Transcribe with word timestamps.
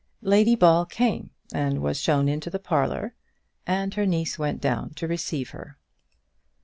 Lady 0.23 0.55
Ball 0.55 0.83
came 0.87 1.29
and 1.53 1.79
was 1.79 1.99
shown 1.99 2.27
into 2.27 2.49
the 2.49 2.57
parlour, 2.57 3.13
and 3.67 3.93
her 3.93 4.07
niece 4.07 4.39
went 4.39 4.59
down 4.59 4.89
to 4.95 5.07
receive 5.07 5.51
her. 5.51 5.77